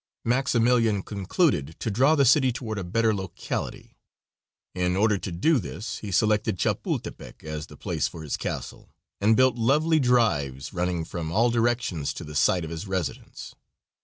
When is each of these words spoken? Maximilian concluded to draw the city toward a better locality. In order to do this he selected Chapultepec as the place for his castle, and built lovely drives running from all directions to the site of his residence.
Maximilian 0.25 1.03
concluded 1.03 1.75
to 1.77 1.91
draw 1.91 2.15
the 2.15 2.25
city 2.25 2.51
toward 2.51 2.79
a 2.79 2.83
better 2.83 3.13
locality. 3.13 3.99
In 4.73 4.95
order 4.97 5.19
to 5.19 5.31
do 5.31 5.59
this 5.59 5.99
he 5.99 6.11
selected 6.11 6.57
Chapultepec 6.57 7.43
as 7.43 7.67
the 7.67 7.77
place 7.77 8.07
for 8.07 8.23
his 8.23 8.35
castle, 8.35 8.89
and 9.19 9.37
built 9.37 9.57
lovely 9.57 9.99
drives 9.99 10.73
running 10.73 11.05
from 11.05 11.31
all 11.31 11.51
directions 11.51 12.13
to 12.15 12.23
the 12.23 12.33
site 12.33 12.63
of 12.65 12.71
his 12.71 12.87
residence. 12.87 13.53